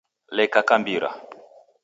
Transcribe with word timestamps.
Leka 0.37 0.59
kambira 0.67 1.09